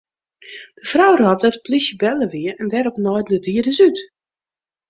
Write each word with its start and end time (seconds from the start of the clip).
De 0.79 0.83
frou 0.91 1.13
rôp 1.21 1.39
dat 1.43 1.53
de 1.57 1.61
plysje 1.65 1.95
belle 2.01 2.27
wie 2.33 2.51
en 2.61 2.67
dêrop 2.73 2.97
naaiden 3.03 3.33
de 3.33 3.39
dieders 3.45 3.79
út. 3.87 3.97